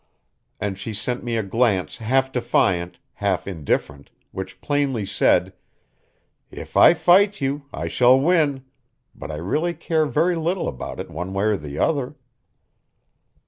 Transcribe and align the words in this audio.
And 0.59 0.79
she 0.79 0.95
sent 0.95 1.23
me 1.23 1.37
a 1.37 1.43
glance 1.43 1.97
half 1.97 2.31
defiant, 2.31 2.97
half 3.17 3.47
indifferent, 3.47 4.09
which 4.31 4.59
plainly 4.59 5.05
said: 5.05 5.53
"If 6.49 6.75
I 6.75 6.95
fight 6.95 7.39
you, 7.39 7.65
I 7.71 7.87
shall 7.87 8.19
win; 8.19 8.65
but 9.13 9.29
I 9.29 9.35
really 9.35 9.75
care 9.75 10.07
very 10.07 10.35
little 10.35 10.67
about 10.67 10.99
it 10.99 11.11
one 11.11 11.33
way 11.35 11.43
or 11.43 11.55
the 11.57 11.77
other." 11.77 12.15